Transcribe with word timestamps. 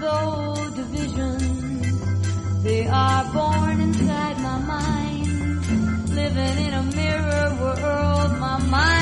though 0.00 0.70
divisions, 0.74 2.62
they 2.62 2.86
are 2.86 3.24
born 3.32 3.80
inside 3.80 4.38
my 4.40 4.58
mind, 4.58 6.08
living 6.10 6.66
in 6.66 6.72
a 6.72 6.82
mirror 6.82 7.48
world, 7.60 8.38
my 8.38 8.58
mind. 8.70 9.01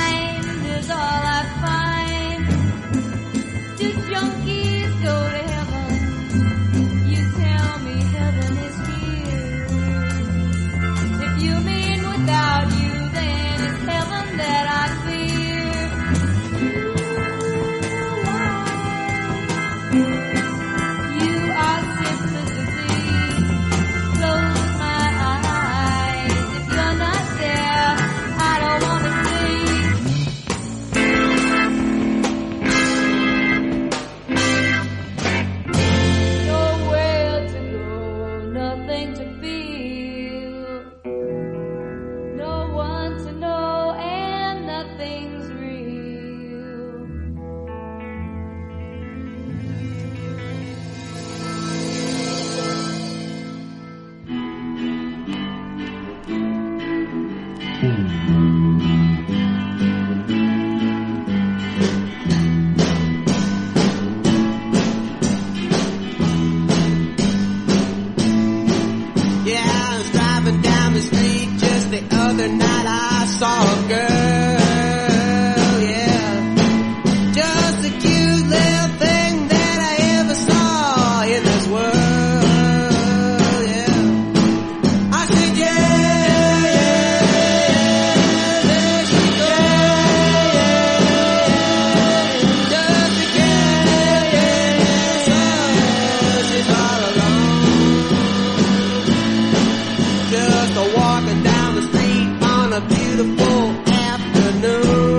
Rainbow 103.31 103.83
afternoon. 103.87 105.10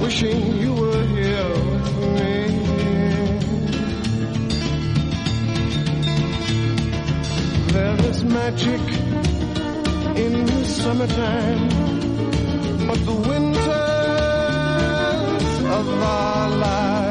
wishing 0.00 0.56
you 0.58 0.72
were 0.74 1.02
here 1.16 1.54
for 1.90 2.06
me. 2.16 2.34
There 7.72 7.98
is 8.10 8.24
magic 8.24 8.80
in 10.24 10.46
the 10.46 10.64
summertime, 10.64 11.68
but 12.86 12.98
the 13.04 13.16
winters 13.28 13.68
of 15.78 15.86
our 16.02 16.48
lives 16.50 17.07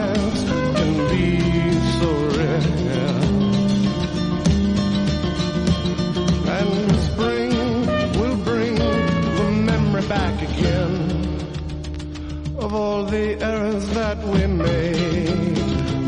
all 12.77 13.03
the 13.05 13.41
errors 13.41 13.87
that 13.89 14.17
we 14.19 14.45
made, 14.45 15.57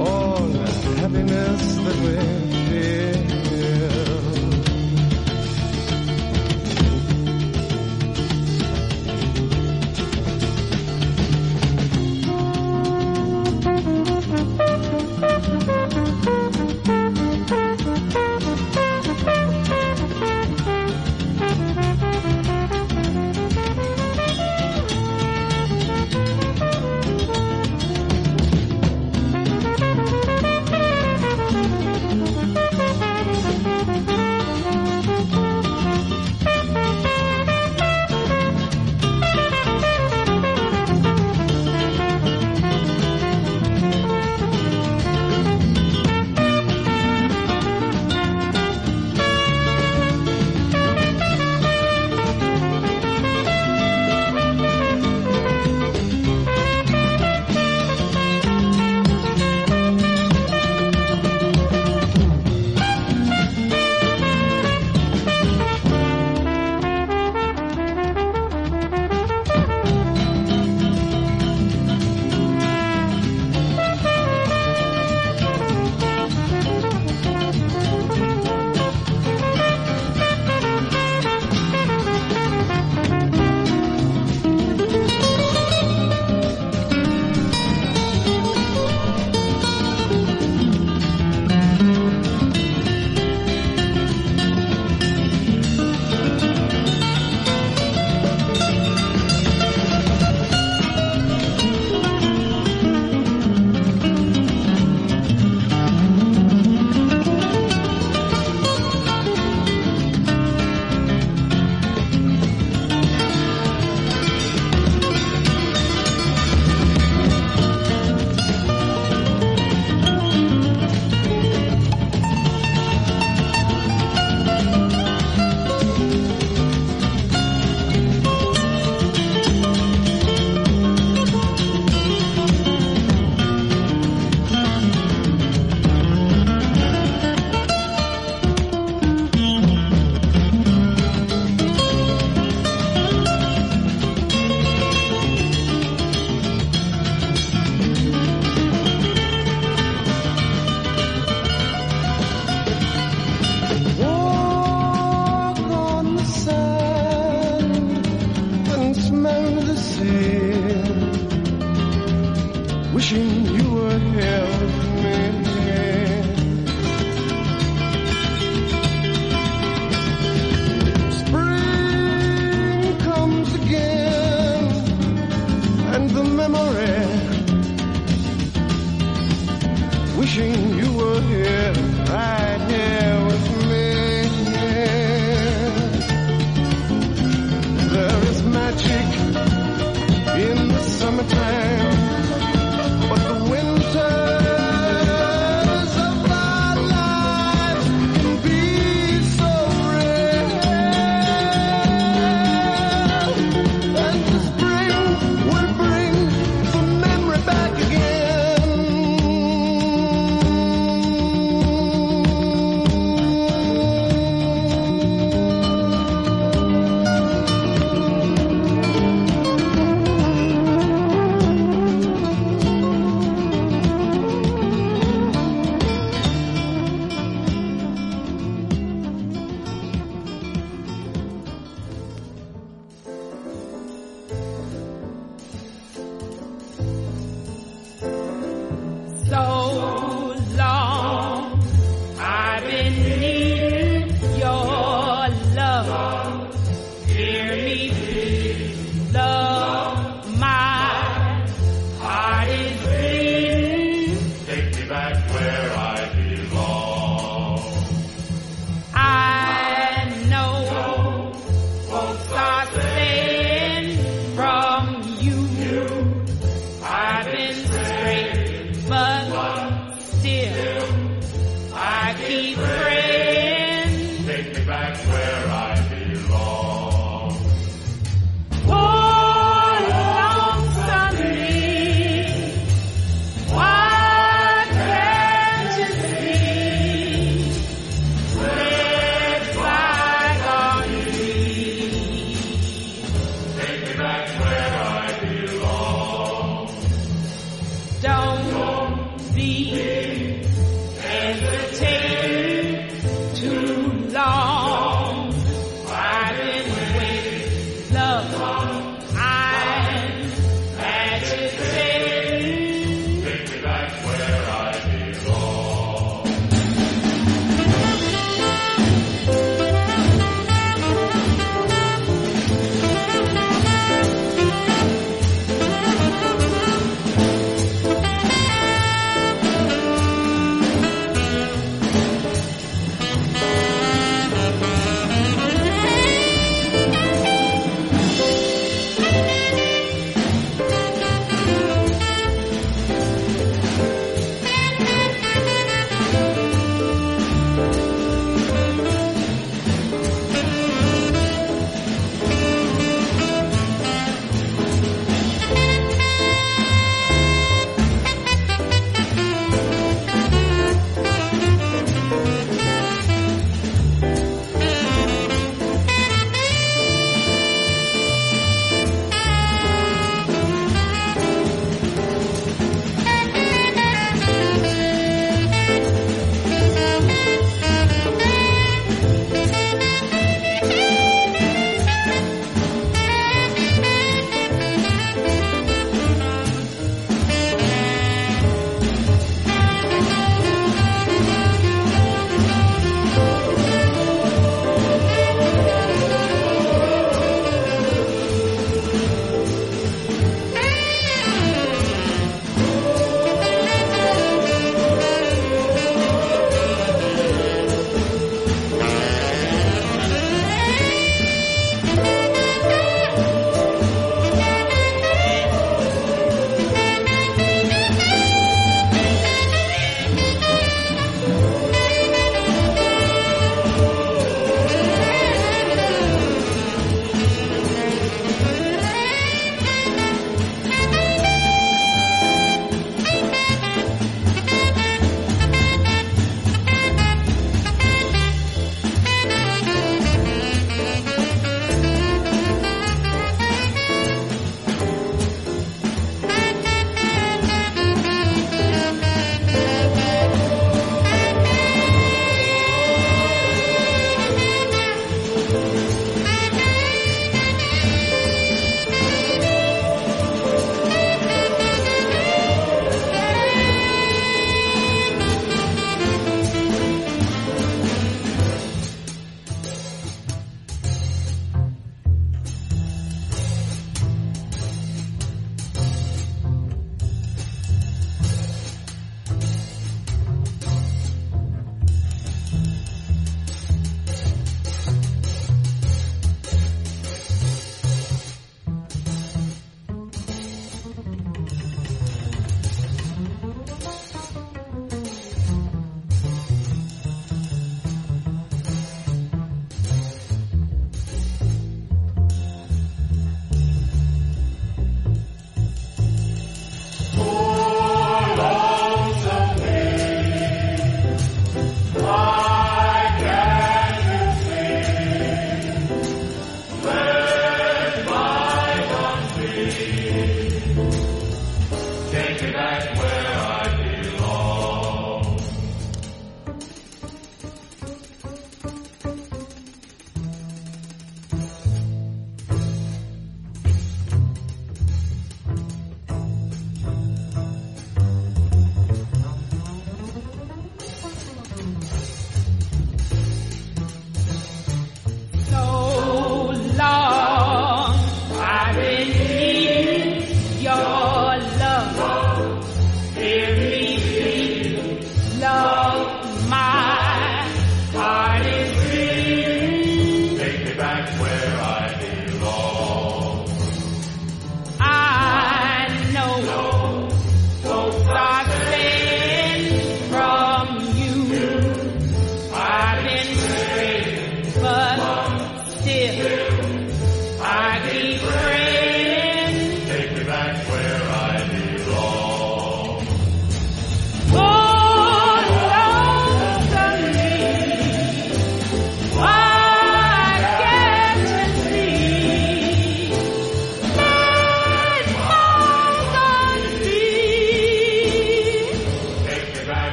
all 0.00 0.40
the 0.56 0.66
happiness 1.00 1.62
that 1.84 1.96
we 2.04 2.43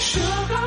说 0.00 0.57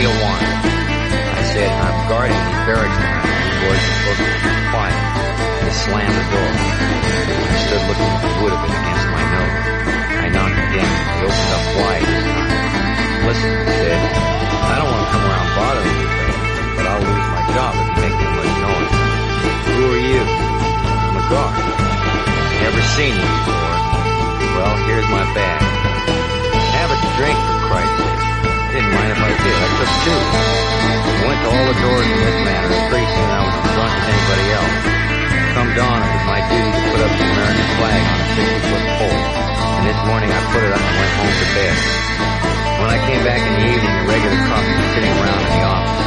do 0.00 0.08
want? 0.08 0.40
I 0.40 1.42
said, 1.52 1.68
I'm 1.68 1.98
guarding 2.08 2.32
these 2.32 2.62
barracks 2.64 2.96
tonight. 2.96 3.20
You 3.20 3.58
boys 3.60 3.82
are 3.84 3.96
supposed 4.00 4.20
to 4.20 4.40
be 4.40 4.52
quiet. 4.72 5.00
They 5.60 5.72
slammed 5.76 6.16
the 6.16 6.26
door. 6.32 6.50
I 6.56 7.56
stood 7.68 7.84
looking 7.84 8.08
at 8.08 8.20
the 8.24 8.32
wood 8.40 8.54
of 8.56 8.60
it 8.64 8.72
against 8.80 9.06
my 9.12 9.24
nose. 9.28 9.56
I 10.24 10.26
knocked 10.32 10.56
again. 10.56 10.88
They 10.88 11.24
opened 11.28 11.52
up 11.52 11.64
wide 11.76 12.04
this 12.08 12.22
time. 12.32 12.48
Listen, 13.28 13.52
I 13.60 13.72
said, 13.76 14.00
I 14.00 14.74
don't 14.80 14.88
want 14.88 15.04
to 15.04 15.10
come 15.12 15.24
around 15.28 15.48
bothering 15.60 15.96
you, 16.00 16.08
but 16.80 16.84
I'll 16.88 17.02
lose 17.04 17.28
my 17.36 17.42
job 17.52 17.72
if 17.76 17.84
you 17.84 18.00
make 18.00 18.16
too 18.16 18.32
much 18.40 18.52
noise. 18.56 18.94
Who 19.68 19.84
are 19.84 20.04
you? 20.08 20.22
I'm 20.24 21.16
a 21.20 21.24
guard. 21.28 21.60
I 21.60 22.56
Never 22.64 22.82
seen 22.96 23.12
you 23.20 23.28
before. 23.36 23.76
Well, 24.48 24.74
here's 24.88 25.08
my 25.12 25.24
bag. 25.36 25.60
Have 25.60 26.88
a 26.88 26.98
drink, 27.20 27.36
for 27.36 27.58
Christ's 27.68 28.00
sake. 28.00 28.09
Didn't 28.80 28.96
mind 28.96 29.12
if 29.12 29.20
I 29.20 29.32
did. 29.44 29.56
I 29.60 29.68
took 29.76 29.92
two. 30.08 30.20
I 30.24 31.24
went 31.28 31.40
to 31.44 31.48
all 31.52 31.66
the 31.68 31.78
doors 31.84 32.06
in 32.08 32.16
this 32.16 32.38
manner, 32.48 32.72
soon 32.80 33.28
I 33.28 33.40
was 33.44 33.54
as 33.60 33.68
drunk 33.76 33.92
as 33.92 34.06
anybody 34.08 34.46
else. 34.56 34.76
Come 35.52 35.68
dawn, 35.76 36.00
it 36.00 36.10
was 36.16 36.24
my 36.24 36.40
duty 36.48 36.70
to 36.72 36.82
put 36.88 37.00
up 37.04 37.12
the 37.12 37.26
American 37.28 37.68
flag 37.76 38.00
on 38.08 38.16
a 38.16 38.28
60-foot 38.40 38.84
pole. 38.96 39.20
And 39.20 39.84
this 39.84 40.00
morning 40.08 40.30
I 40.32 40.40
put 40.48 40.64
it 40.64 40.72
up 40.72 40.80
and 40.80 40.96
went 40.96 41.12
home 41.12 41.28
to 41.28 41.48
bed. 41.60 41.76
When 42.80 42.88
I 42.88 42.98
came 43.04 43.20
back 43.20 43.40
in 43.44 43.52
the 43.52 43.64
evening, 43.68 43.94
the 44.00 44.06
regular 44.08 44.40
cops 44.48 44.64
were 44.72 44.88
sitting 44.96 45.12
around 45.12 45.40
in 45.44 45.50
the 45.60 45.64
office. 45.68 46.00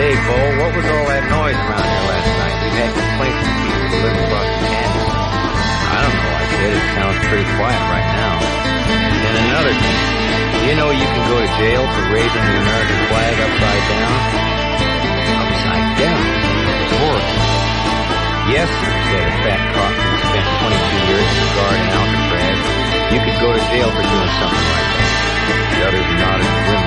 Say, 0.00 0.10
Bo, 0.16 0.36
what 0.56 0.70
was 0.80 0.86
all 0.96 1.06
that 1.12 1.24
noise 1.28 1.60
around 1.60 1.84
here 1.92 2.04
last 2.08 2.30
night? 2.40 2.56
We 2.56 2.68
had 2.72 2.88
complaints 2.96 3.40
from 3.44 3.52
people 3.68 3.84
who 3.84 3.98
live 4.00 4.16
across 4.24 4.48
the 4.48 4.64
canyon. 4.64 4.95
I 5.96 6.04
don't 6.04 6.12
know, 6.12 6.32
I 6.36 6.44
said. 6.52 6.70
It 6.76 6.86
sounds 6.92 7.18
pretty 7.32 7.48
quiet 7.56 7.82
right 7.88 8.08
now. 8.20 8.36
Then 9.16 9.34
another 9.48 9.72
thing. 9.72 10.00
You 10.68 10.74
know 10.76 10.92
you 10.92 11.08
can 11.08 11.24
go 11.32 11.40
to 11.40 11.50
jail 11.56 11.82
for 11.88 12.04
raising 12.12 12.44
the 12.44 12.56
American 12.60 13.00
flag 13.08 13.32
upside 13.40 13.84
down? 13.88 14.16
Upside 15.40 15.88
down? 15.96 16.20
It's 16.20 16.94
horrible. 17.00 17.36
Yes, 18.52 18.68
said 19.08 19.24
a 19.24 19.36
fat 19.40 19.62
cop 19.72 19.92
who 19.96 20.10
spent 20.20 20.46
22 20.68 21.08
years 21.08 21.28
as 21.32 21.40
a 21.40 21.50
guard 21.56 21.78
in 21.80 21.88
Alcatraz. 21.96 22.60
You 23.16 23.20
could 23.24 23.38
go 23.40 23.48
to 23.56 23.62
jail 23.72 23.88
for 23.88 24.04
doing 24.04 24.32
something 24.36 24.66
like 24.68 24.88
that. 25.00 25.10
The 25.72 25.80
others 25.80 26.08
nodded 26.20 26.50
grimly. 26.66 26.85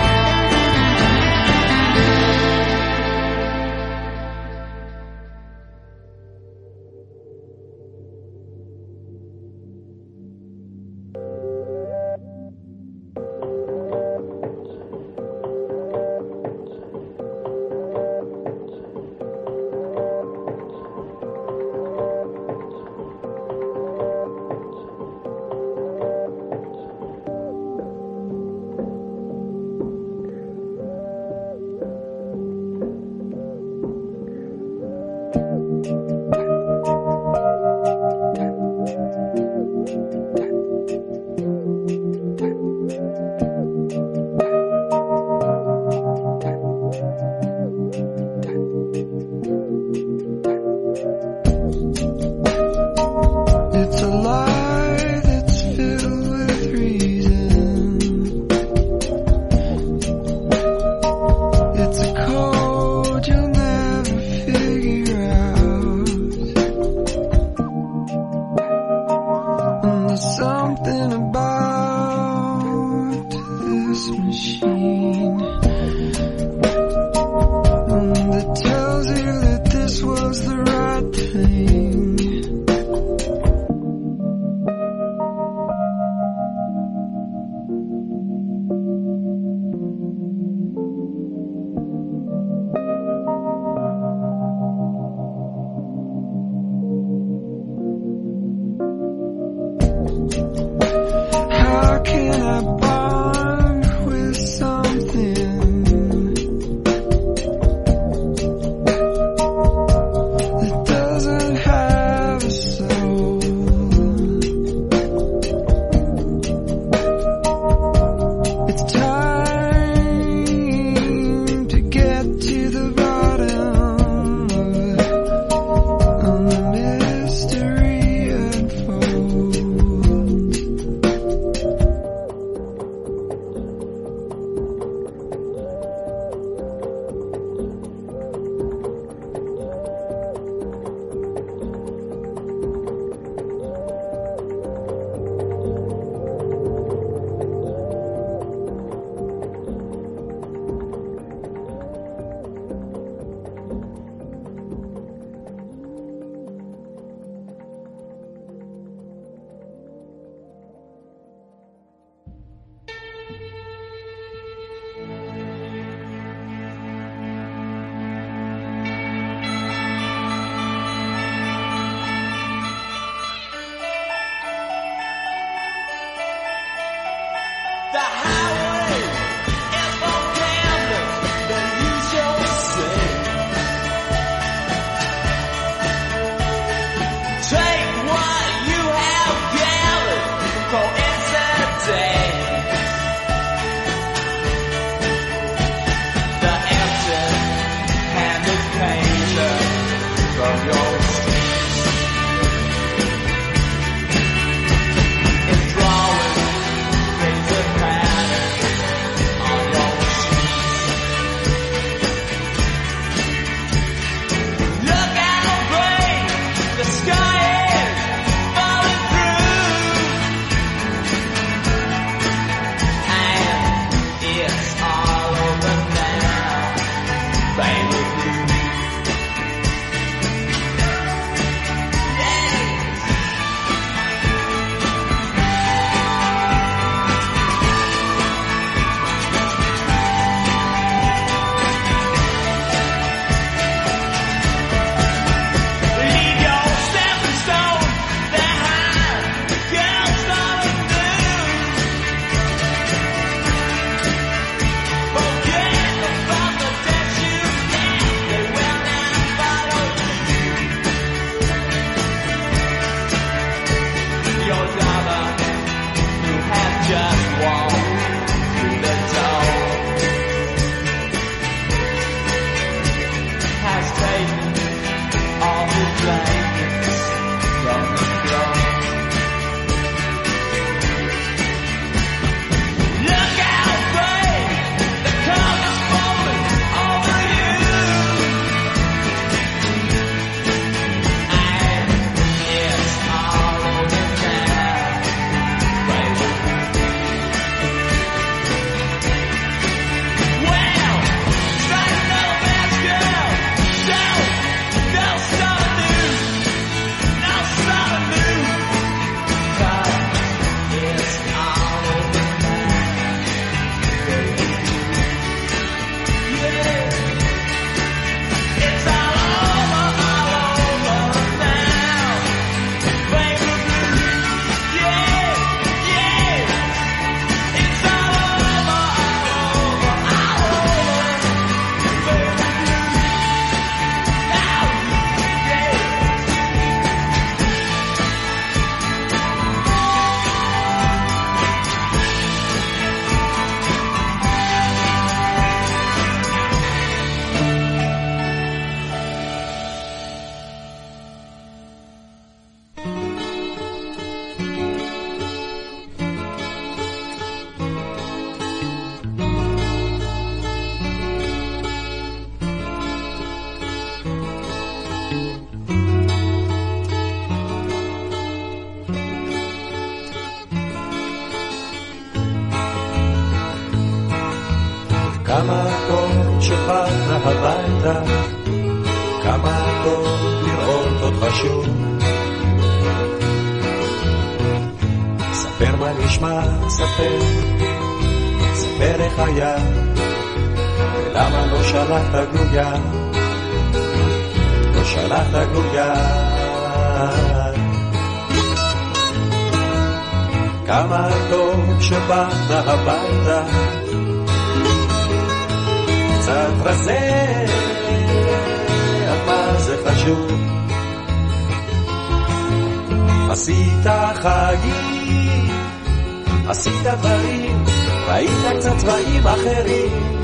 עשית 416.79 416.93
דברים, 416.93 417.65
ראית 418.07 418.29
קצת 418.59 418.77
צבעים 418.77 419.27
אחרים, 419.27 420.21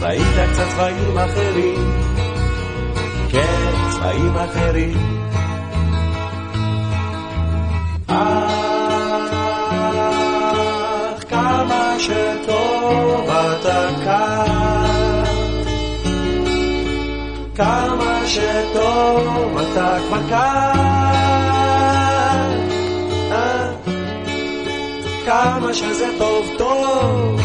ראית 0.00 0.50
קצת 0.52 0.64
צבעים 0.74 1.18
אחרים, 1.18 1.90
כן, 3.28 3.72
צבעים 3.90 4.36
אחרים. 4.36 4.98
אך 8.06 8.44
כמה 11.28 11.96
שטוב 11.98 13.30
אתה 13.30 13.88
כאן, 14.04 15.24
כמה 17.54 18.26
שטוב 18.26 19.58
אתה 19.58 19.98
כבר 20.08 20.28
כאן, 20.28 20.95
כמה 25.42 25.74
שזה 25.74 26.06
טוב 26.18 26.46
טוב, 26.58 27.40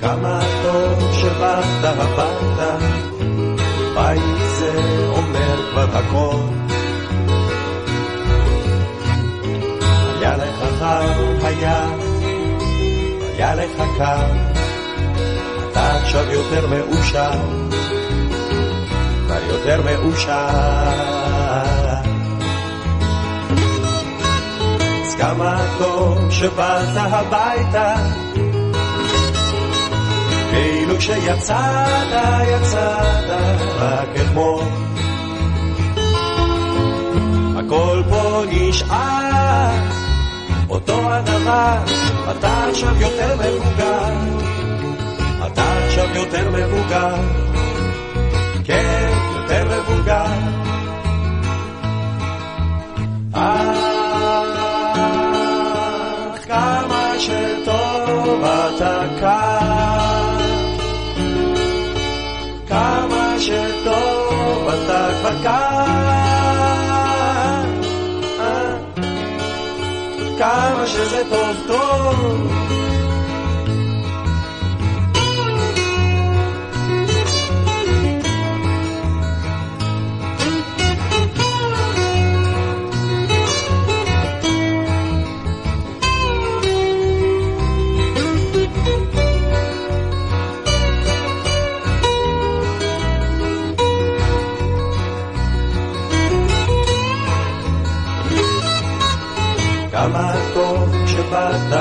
כמה 0.00 0.40
טוב 0.62 1.12
שבאת 1.12 1.84
הביתה, 1.84 2.76
בית 3.94 4.22
זה 4.58 4.72
אומר 5.16 5.70
כבר 5.70 5.98
הכל. 5.98 6.36
היה 10.18 10.36
לך 10.36 10.78
חם, 10.78 11.46
היה, 11.46 11.86
היה 13.36 13.54
לך 13.54 13.82
קר, 13.98 14.26
אתה 15.70 15.92
עכשיו 15.96 16.32
יותר 16.32 16.66
מאושר, 16.66 17.30
כבר 19.26 19.44
יותר 19.48 19.82
מאושר. 19.82 21.14
אז 25.14 25.20
כמה 25.20 25.76
טוב 25.78 26.30
שבאת 26.30 26.96
הביתה, 26.96 27.94
כאילו 30.50 30.98
כשיצאת, 30.98 32.08
יצאת 32.48 33.24
רק 33.78 34.08
אתמול. 34.16 34.64
הכל 37.56 38.02
פה 38.10 38.42
נשאר 38.50 39.70
אותו 40.70 41.12
הדבר, 41.12 41.76
אתה 42.30 42.64
עכשיו 42.70 43.00
יותר 43.00 43.36
מבוגר, 43.36 44.12
אתה 45.46 45.84
עכשיו 45.86 46.08
יותר 46.14 46.50
מבוגר, 46.50 47.14
כן, 48.64 49.10
יותר 49.36 49.64
מבוגר. 49.64 50.73
שטוב 58.23 58.43
אתה 58.43 59.01
כאן, 59.19 60.37
כמה 62.67 63.35
שטוב 63.39 64.67
אתה 64.67 65.09
כבר 65.19 65.43
כאן. 65.43 66.69
אה. 68.39 68.77
כמה 70.37 70.87
שזה 70.87 71.23
טוב 71.29 71.57
טוב. 71.67 72.52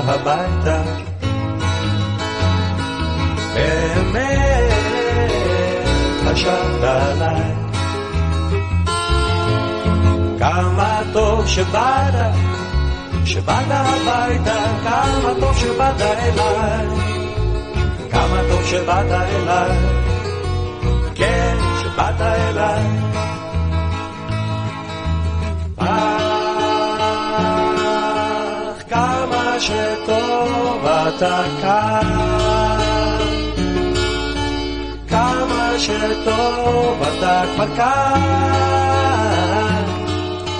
הביתה. 0.02 0.82
באמת 3.54 4.72
חשבת 6.24 6.82
עליי. 6.82 7.54
כמה 10.38 11.00
טוב 11.12 11.46
שבאת, 11.46 12.14
שבאת 13.24 13.66
הביתה, 13.68 14.64
כמה 14.84 15.32
טוב 15.40 15.56
שבאת 15.56 16.00
אליי. 16.00 16.86
כמה 18.10 18.40
טוב 18.50 18.64
שבאת 18.64 19.12
אליי. 19.12 19.78
כן, 21.14 21.56
שבאת 21.82 22.20
אליי. 22.20 23.11
שטוב 31.02 31.02
אתה 31.02 31.42
כאן, 31.62 33.18
כמה 35.08 35.74
שטוב 35.78 37.02
אתה 37.02 37.42
כבר 37.54 37.76
כאן, 37.76 38.24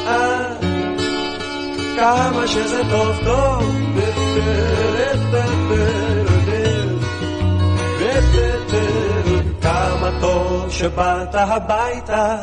אה, 0.06 0.54
כמה 1.96 2.46
שזה 2.46 2.82
טוב 2.90 3.16
טוב, 3.24 3.62
כמה 9.62 10.10
טוב 10.20 10.70
שבאת 10.70 11.34
הביתה. 11.34 12.36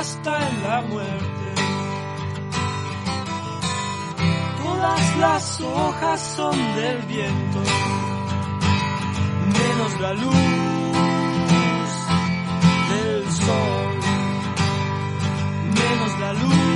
hasta 0.00 0.48
en 0.48 0.62
la 0.62 0.80
muerte. 0.80 1.46
Todas 4.62 5.16
las 5.18 5.60
hojas 5.60 6.20
son 6.36 6.56
del 6.76 6.98
viento, 7.02 7.60
menos 9.58 10.00
la 10.00 10.12
luz 10.14 10.34
del 12.90 13.30
sol, 13.30 13.98
menos 15.80 16.20
la 16.20 16.32
luz 16.32 16.69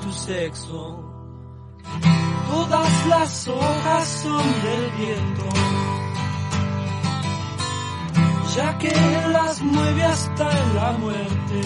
tu 0.00 0.12
sexo. 0.12 1.04
Todas 2.50 3.06
las 3.06 3.48
hojas 3.48 4.08
son 4.22 4.44
del 4.62 4.90
viento, 4.98 5.48
ya 8.56 8.78
que 8.78 8.92
las 9.32 9.62
mueve 9.62 10.04
hasta 10.04 10.48
la 10.74 10.92
muerte. 10.92 11.60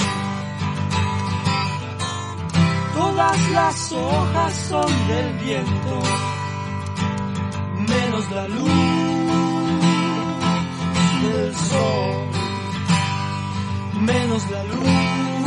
Todas 2.95 3.51
las 3.51 3.93
hojas 3.93 4.53
son 4.69 5.09
del 5.09 5.33
viento, 5.39 6.03
menos 7.89 8.31
la 8.31 8.49
luz 8.49 8.71
del 11.23 11.57
sol, 11.57 12.31
menos 14.01 14.51
la 14.51 14.65
luz 14.65 15.42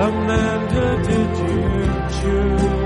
Amanda, 0.00 1.02
did 1.02 1.38
you 1.38 2.20
choose? 2.20 2.77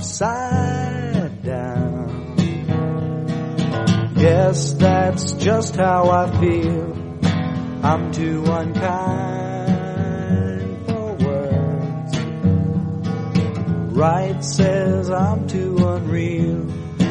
Upside 0.00 1.42
down. 1.42 2.34
Guess 4.14 4.72
that's 4.74 5.32
just 5.32 5.76
how 5.76 6.08
I 6.08 6.40
feel. 6.40 6.96
I'm 7.82 8.10
too 8.10 8.42
unkind 8.46 9.66
for 10.86 11.12
words. 11.26 12.16
Right 13.94 14.42
says 14.42 15.10
I'm 15.10 15.46
too 15.46 15.76
unreal. 15.86 16.66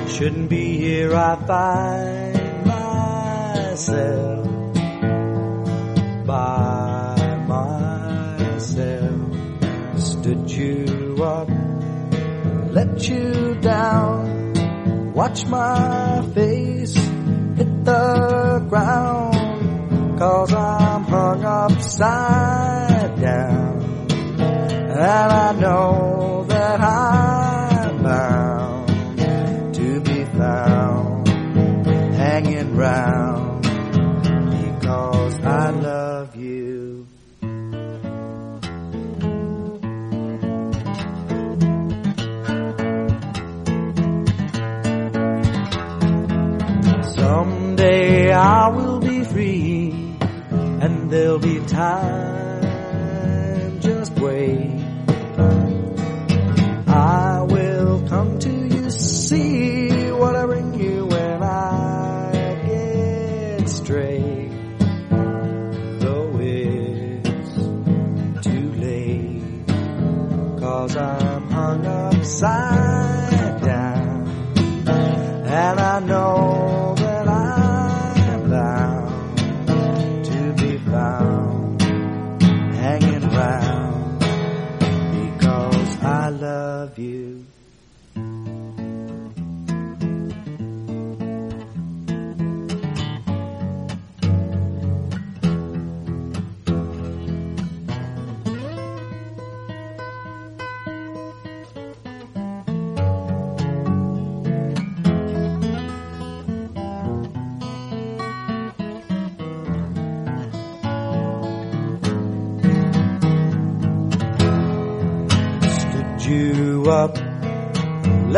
Shouldn't 0.07 0.49
be 0.49 0.77
here, 0.79 1.13
I 1.13 1.35
find 1.45 2.65
myself 2.65 4.47
by 6.25 7.43
myself. 7.47 9.29
Stood 9.99 10.49
you 10.49 11.17
up, 11.23 11.49
let 12.71 13.07
you 13.09 13.55
down, 13.55 15.13
watch 15.13 15.45
my 15.47 16.21
face 16.33 16.93
hit 16.95 17.83
the 17.83 18.65
ground, 18.69 20.19
cause 20.19 20.53
I'm 20.53 21.03
hung 21.03 21.43
upside 21.43 23.19
down. 23.19 24.05
And 24.39 25.01
I 25.01 25.51
know 25.53 26.45
that 26.47 26.79
I'm 26.81 28.03
bound 28.03 29.73
to 29.75 30.01
be 30.01 30.25
found 30.25 31.27
hanging 32.15 32.75
round 32.75 33.18
there'll 51.09 51.39
be 51.39 51.59
time. 51.65 52.18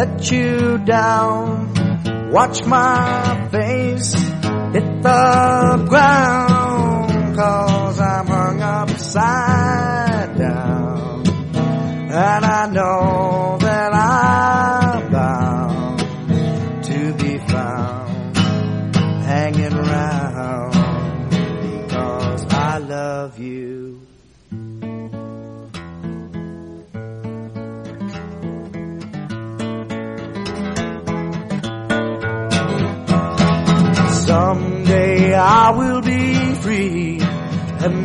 Let 0.01 0.31
you 0.31 0.79
down, 0.79 2.31
watch 2.31 2.65
my 2.65 3.49
face 3.51 4.13
hit 4.73 5.03
the 5.03 5.85
ground, 5.87 7.35
cause 7.35 7.99
I'm 7.99 8.25
hung 8.25 8.61
upside 8.63 9.50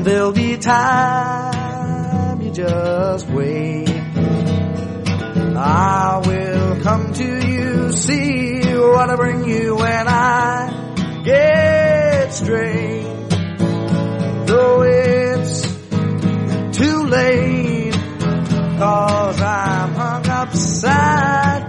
there'll 0.07 0.31
be 0.31 0.57
time. 0.57 2.41
You 2.41 2.53
just 2.53 3.29
wait. 3.29 3.89
I 5.59 6.23
will 6.25 6.81
come 6.83 7.13
to 7.13 7.49
you, 7.49 7.93
see 7.93 8.61
what 8.77 9.11
I 9.11 9.17
bring 9.17 9.49
you 9.49 9.75
when 9.75 10.07
I 10.07 11.23
get 11.25 12.33
straight. 12.33 13.03
Though 14.47 14.83
it's 14.83 15.63
too 16.79 17.03
late, 17.07 17.95
cause 18.79 19.41
I'm 19.43 19.93
hung 19.95 20.27
upside 20.29 21.69